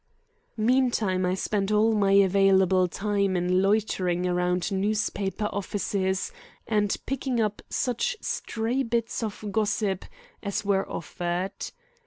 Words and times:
Meantime 0.57 1.27
I 1.27 1.35
spent 1.35 1.71
all 1.71 1.93
my 1.93 2.13
available 2.13 2.87
time 2.87 3.37
in 3.37 3.61
loitering 3.61 4.25
around 4.25 4.71
newspaper 4.71 5.45
offices 5.53 6.31
and 6.65 6.97
picking 7.05 7.39
up 7.39 7.61
such 7.69 8.17
stray 8.19 8.81
bits 8.81 9.21
of 9.21 9.45
gossip 9.51 10.05
as 10.41 10.65
were 10.65 10.89
offered. 10.89 11.53